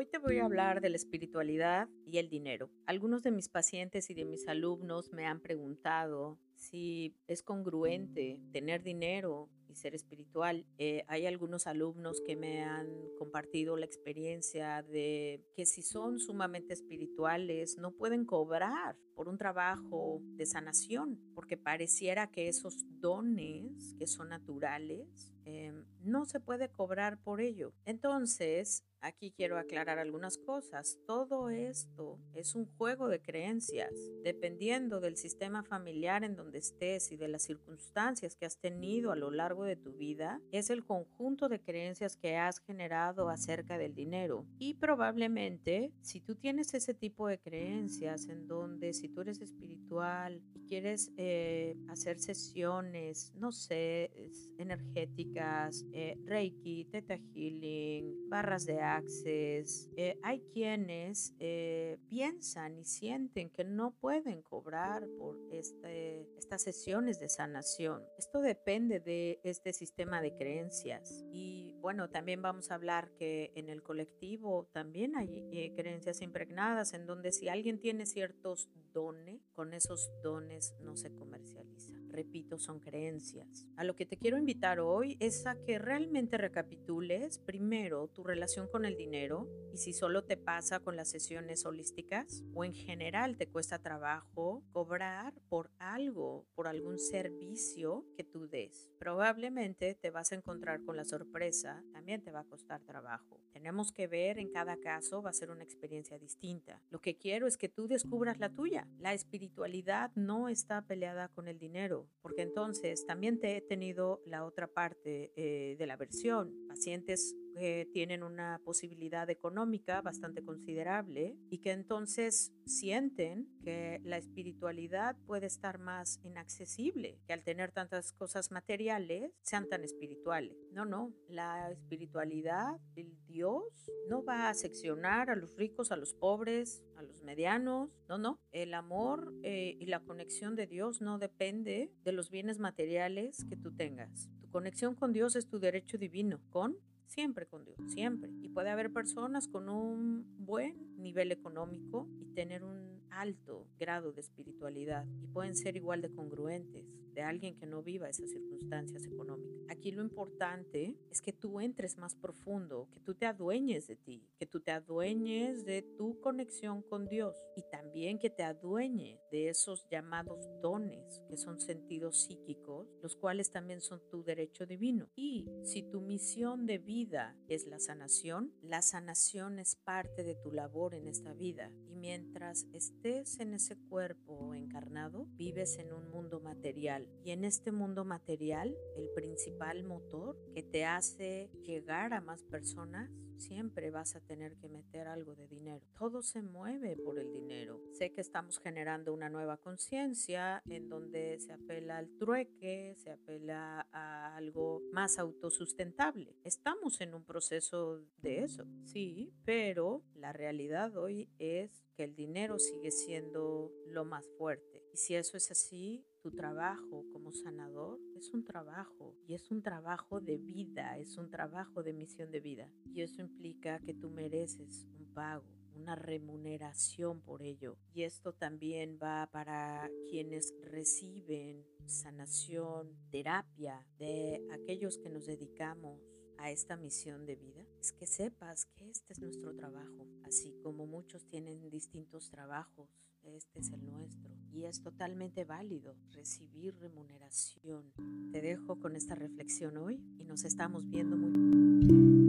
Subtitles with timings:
[0.00, 2.70] Hoy te voy a hablar de la espiritualidad y el dinero.
[2.86, 8.82] Algunos de mis pacientes y de mis alumnos me han preguntado si es congruente tener
[8.82, 10.64] dinero y ser espiritual.
[10.78, 16.72] Eh, hay algunos alumnos que me han compartido la experiencia de que si son sumamente
[16.72, 24.06] espirituales no pueden cobrar por un trabajo de sanación, porque pareciera que esos dones que
[24.06, 27.74] son naturales em, no se puede cobrar por ello.
[27.84, 30.98] Entonces, Aquí quiero aclarar algunas cosas.
[31.06, 33.92] Todo esto es un juego de creencias.
[34.22, 39.16] Dependiendo del sistema familiar en donde estés y de las circunstancias que has tenido a
[39.16, 43.94] lo largo de tu vida, es el conjunto de creencias que has generado acerca del
[43.94, 44.44] dinero.
[44.58, 50.42] Y probablemente, si tú tienes ese tipo de creencias en donde si tú eres espiritual
[50.54, 54.10] y quieres eh, hacer sesiones, no sé,
[54.58, 63.50] energéticas, eh, Reiki, Theta Healing, barras de Access, eh, hay quienes eh, piensan y sienten
[63.50, 68.02] que no pueden cobrar por este, estas sesiones de sanación.
[68.18, 71.24] Esto depende de este sistema de creencias.
[71.32, 76.92] Y bueno, también vamos a hablar que en el colectivo también hay eh, creencias impregnadas
[76.94, 81.99] en donde si alguien tiene ciertos dones, con esos dones no se comercializa.
[82.12, 83.66] Repito, son creencias.
[83.76, 88.68] A lo que te quiero invitar hoy es a que realmente recapitules primero tu relación
[88.68, 93.36] con el dinero y si solo te pasa con las sesiones holísticas o en general
[93.36, 98.90] te cuesta trabajo cobrar por algo, por algún servicio que tú des.
[98.98, 103.40] Probablemente te vas a encontrar con la sorpresa, también te va a costar trabajo.
[103.52, 106.82] Tenemos que ver en cada caso, va a ser una experiencia distinta.
[106.90, 108.86] Lo que quiero es que tú descubras la tuya.
[108.98, 114.44] La espiritualidad no está peleada con el dinero, porque entonces también te he tenido la
[114.44, 116.54] otra parte eh, de la versión.
[116.68, 125.16] Pacientes que tienen una posibilidad económica bastante considerable y que entonces sienten que la espiritualidad
[125.26, 130.56] puede estar más inaccesible, que al tener tantas cosas materiales sean tan espirituales.
[130.72, 136.14] No, no, la espiritualidad, el Dios, no va a seccionar a los ricos, a los
[136.14, 137.90] pobres, a los medianos.
[138.08, 142.58] No, no, el amor eh, y la conexión de Dios no depende de los bienes
[142.58, 144.28] materiales que tú tengas.
[144.40, 146.76] Tu conexión con Dios es tu derecho divino, con
[147.10, 148.30] siempre con Dios, siempre.
[148.40, 154.20] Y puede haber personas con un buen nivel económico y tener un alto grado de
[154.20, 159.60] espiritualidad y pueden ser igual de congruentes de alguien que no viva esas circunstancias económicas.
[159.68, 164.22] Aquí lo importante es que tú entres más profundo, que tú te adueñes de ti,
[164.38, 169.48] que tú te adueñes de tu conexión con Dios y también que te adueñes de
[169.48, 175.08] esos llamados dones que son sentidos psíquicos, los cuales también son tu derecho divino.
[175.14, 180.52] Y si tu misión de vida es la sanación, la sanación es parte de tu
[180.52, 181.70] labor en esta vida
[182.00, 187.08] mientras estés en ese cuerpo encarnado, vives en un mundo material.
[187.24, 193.10] Y en este mundo material, el principal motor que te hace llegar a más personas,
[193.40, 195.84] siempre vas a tener que meter algo de dinero.
[195.98, 197.80] Todo se mueve por el dinero.
[197.92, 203.88] Sé que estamos generando una nueva conciencia en donde se apela al trueque, se apela
[203.92, 206.36] a algo más autosustentable.
[206.44, 212.58] Estamos en un proceso de eso, sí, pero la realidad hoy es que el dinero
[212.58, 214.82] sigue siendo lo más fuerte.
[214.92, 219.62] Y si eso es así, tu trabajo como sanador es un trabajo y es un
[219.62, 222.70] trabajo de vida, es un trabajo de misión de vida.
[222.84, 227.78] Y eso implica que tú mereces un pago, una remuneración por ello.
[227.94, 235.98] Y esto también va para quienes reciben sanación, terapia de aquellos que nos dedicamos
[236.36, 240.86] a esta misión de vida es que sepas que este es nuestro trabajo, así como
[240.86, 242.88] muchos tienen distintos trabajos
[243.24, 247.92] este es el nuestro y es totalmente válido recibir remuneración.
[248.32, 252.19] Te dejo con esta reflexión hoy y nos estamos viendo muy